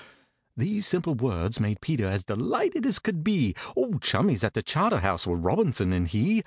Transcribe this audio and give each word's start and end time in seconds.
These 0.57 0.87
simple 0.87 1.13
words 1.13 1.59
made 1.59 1.79
PETER 1.79 2.07
as 2.07 2.23
delighted 2.23 2.87
as 2.87 2.97
could 2.97 3.23
be, 3.23 3.53
Old 3.75 4.01
chummies 4.01 4.43
at 4.43 4.55
the 4.55 4.63
Charterhouse 4.63 5.27
were 5.27 5.37
ROBINSON 5.37 5.93
and 5.93 6.07
he! 6.07 6.39